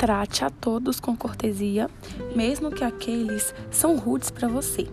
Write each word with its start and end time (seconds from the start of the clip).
Trate 0.00 0.46
a 0.46 0.48
todos 0.48 0.98
com 0.98 1.14
cortesia, 1.14 1.86
mesmo 2.34 2.70
que 2.70 2.82
aqueles 2.82 3.54
são 3.70 3.98
rudes 3.98 4.30
para 4.30 4.48
você. 4.48 4.88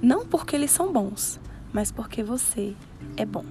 Não 0.00 0.24
porque 0.24 0.56
eles 0.56 0.70
são 0.70 0.90
bons, 0.90 1.38
mas 1.74 1.92
porque 1.92 2.22
você 2.22 2.74
é 3.18 3.26
bom. 3.26 3.44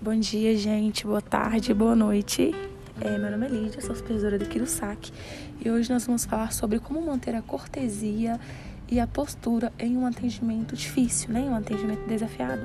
Bom 0.00 0.14
dia, 0.14 0.56
gente. 0.56 1.04
Boa 1.04 1.20
tarde, 1.20 1.74
boa 1.74 1.96
noite. 1.96 2.54
É, 3.00 3.18
meu 3.18 3.32
nome 3.32 3.46
é 3.46 3.48
Lídia, 3.48 3.80
sou 3.80 3.96
supervisora 3.96 4.38
do 4.38 4.46
Kirusaki 4.46 5.12
e 5.60 5.68
hoje 5.68 5.92
nós 5.92 6.06
vamos 6.06 6.24
falar 6.24 6.52
sobre 6.52 6.78
como 6.78 7.04
manter 7.04 7.34
a 7.34 7.42
cortesia 7.42 8.38
e 8.88 9.00
a 9.00 9.08
postura 9.08 9.72
em 9.76 9.96
um 9.96 10.06
atendimento 10.06 10.76
difícil, 10.76 11.32
né? 11.32 11.40
um 11.40 11.56
atendimento 11.56 12.06
desafiado. 12.06 12.62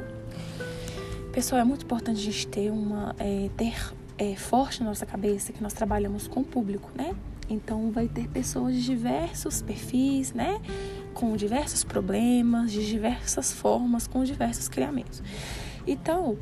Pessoal, 1.34 1.60
é 1.60 1.64
muito 1.64 1.86
importante 1.86 2.20
a 2.20 2.24
gente 2.24 2.48
ter 2.48 2.70
uma 2.72 3.16
é, 3.18 3.50
ter 3.58 3.98
é, 4.20 4.36
forte 4.36 4.82
na 4.82 4.88
nossa 4.88 5.06
cabeça 5.06 5.54
que 5.54 5.64
nós 5.64 5.74
trabalhamos 5.74 6.28
com 6.28 6.42
o 6.42 6.44
público, 6.44 6.92
né? 6.94 7.16
Então 7.50 7.90
vai 7.90 8.08
ter 8.08 8.28
pessoas 8.28 8.76
de 8.76 8.84
diversos 8.84 9.62
perfis, 9.62 10.34
né? 10.34 10.62
Com 11.14 11.36
diversos 11.36 11.84
problemas, 11.84 12.72
de 12.72 12.86
diversas 12.86 13.52
formas, 13.54 14.06
com 14.06 14.24
diversos 14.24 14.68
criamentos. 14.68 15.24
Então, 15.88 16.38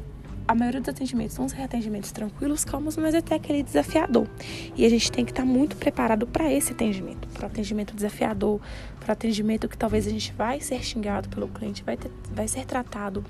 a 0.48 0.56
maioria 0.56 0.80
dos 0.80 0.90
atendimentos 0.90 1.36
são 1.36 1.46
os 1.46 1.52
reatendimentos 1.52 2.12
tranquilos, 2.12 2.64
calmos, 2.64 2.96
mas 2.96 3.14
até 3.14 3.36
aquele 3.36 3.62
desafiador. 3.62 4.28
E 4.76 4.86
a 4.86 4.90
gente 4.90 5.12
tem 5.12 5.26
que 5.26 5.32
estar 5.32 5.44
muito 5.44 5.76
preparado 5.76 6.26
para 6.26 6.52
esse 6.52 6.72
atendimento, 6.72 7.28
para 7.28 7.44
o 7.44 7.46
atendimento 7.48 7.94
desafiador, 7.94 8.62
para 9.00 9.10
o 9.10 9.12
atendimento 9.12 9.68
que 9.68 9.78
talvez 9.78 10.08
a 10.08 10.10
gente 10.10 10.32
vai 10.34 10.62
ser 10.62 10.82
xingado 10.84 11.28
pelo 11.28 11.48
cliente, 11.50 11.84
vai, 11.84 11.98
ter, 11.98 12.10
vai 12.32 12.48
ser 12.48 12.66
tratado 12.66 13.26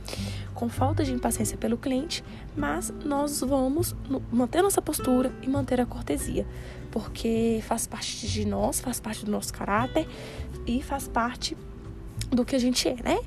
com 0.53 0.69
falta 0.69 1.03
de 1.03 1.11
impaciência 1.11 1.57
pelo 1.57 1.77
cliente, 1.77 2.23
mas 2.55 2.93
nós 3.03 3.41
vamos 3.41 3.95
manter 4.31 4.61
nossa 4.61 4.81
postura 4.81 5.31
e 5.41 5.49
manter 5.49 5.81
a 5.81 5.85
cortesia, 5.85 6.45
porque 6.91 7.59
faz 7.63 7.87
parte 7.87 8.27
de 8.27 8.45
nós, 8.45 8.79
faz 8.79 8.99
parte 8.99 9.25
do 9.25 9.31
nosso 9.31 9.51
caráter 9.51 10.07
e 10.67 10.83
faz 10.83 11.07
parte 11.07 11.57
do 12.29 12.43
que 12.43 12.55
a 12.55 12.59
gente 12.59 12.87
é, 12.87 12.95
né? 12.95 13.19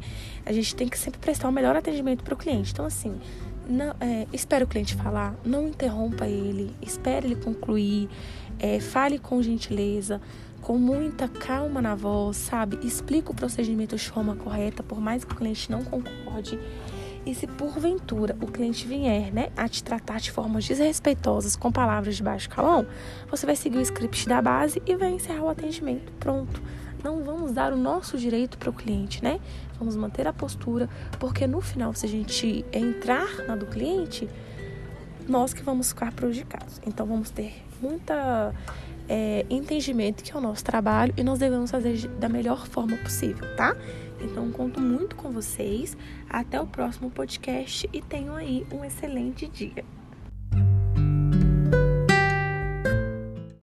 A 0.45 0.53
gente 0.53 0.75
tem 0.75 0.89
que 0.89 0.99
sempre 0.99 1.21
prestar 1.21 1.49
o 1.49 1.53
melhor 1.53 1.77
atendimento 1.77 2.23
para 2.23 2.35
o 2.35 2.37
cliente. 2.37 2.73
Então, 2.73 2.85
assim, 2.85 3.19
não, 3.71 3.95
é, 4.01 4.27
espere 4.33 4.65
o 4.65 4.67
cliente 4.67 4.95
falar, 4.95 5.35
não 5.45 5.69
interrompa 5.69 6.27
ele, 6.27 6.75
espere 6.83 7.27
ele 7.27 7.37
concluir, 7.37 8.09
é, 8.59 8.81
fale 8.81 9.19
com 9.19 9.43
gentileza, 9.43 10.21
com 10.61 10.77
muita 10.77 11.29
calma 11.29 11.81
na 11.81 11.95
voz, 11.95 12.37
sabe? 12.37 12.79
Explique 12.83 13.31
o 13.31 13.35
procedimento 13.35 13.97
de 13.97 14.11
forma 14.11 14.37
correta, 14.37 14.83
por 14.83 15.01
mais 15.01 15.25
que 15.25 15.33
o 15.33 15.37
cliente 15.37 15.71
não 15.71 15.83
concorde. 15.85 16.59
E 17.25 17.35
se 17.35 17.47
porventura 17.47 18.37
o 18.41 18.47
cliente 18.47 18.87
vier 18.87 19.33
né, 19.33 19.51
a 19.57 19.69
te 19.69 19.85
tratar 19.85 20.21
de 20.21 20.31
formas 20.31 20.67
desrespeitosas 20.67 21.55
com 21.55 21.71
palavras 21.71 22.17
de 22.17 22.23
baixo 22.23 22.49
calão, 22.49 22.87
você 23.31 23.45
vai 23.45 23.57
seguir 23.57 23.79
o 23.79 23.83
script 23.83 24.27
da 24.27 24.41
base 24.41 24.83
e 24.87 24.97
vai 24.97 25.11
encerrar 25.11 25.43
o 25.43 25.49
atendimento. 25.49 26.13
Pronto 26.19 26.63
não 27.03 27.23
vamos 27.25 27.53
dar 27.53 27.73
o 27.73 27.77
nosso 27.77 28.19
direito 28.19 28.59
para 28.59 28.71
o 28.71 28.73
cliente, 28.73 29.23
né? 29.23 29.41
Vamos 29.79 29.97
manter 29.97 30.27
a 30.27 30.33
postura, 30.33 30.89
porque 31.19 31.47
no 31.47 31.61
final, 31.61 31.95
se 31.95 32.07
a 32.07 32.09
gente 32.09 32.65
entrar 32.73 33.29
na 33.47 33.57
do 33.57 33.67
cliente, 33.67 34.29
nós 35.29 35.55
que 35.55 35.63
vamos 35.63 35.89
ficar 35.89 36.13
prejudicados. 36.13 36.81
Então, 36.87 37.07
vamos 37.07 37.31
ter 37.31 37.63
muita 37.81 38.55
é, 39.09 39.47
entendimento 39.49 40.23
que 40.23 40.33
é 40.33 40.37
o 40.37 40.41
nosso 40.41 40.65
trabalho 40.65 41.15
e 41.17 41.23
nós 41.23 41.39
devemos 41.39 41.71
fazer 41.71 42.09
da 42.19 42.29
melhor 42.29 42.67
forma 42.67 42.97
possível, 42.99 43.47
tá? 43.57 43.77
Então, 44.21 44.51
conto 44.51 44.81
muito 44.81 45.17
com 45.17 45.31
vocês. 45.31 45.97
Até 46.29 46.61
o 46.61 46.67
próximo 46.67 47.11
podcast 47.11 47.89
e 47.93 48.03
tenham 48.03 48.37
aí 48.37 48.67
um 48.71 48.85
excelente 48.85 49.49
dia. 49.49 49.85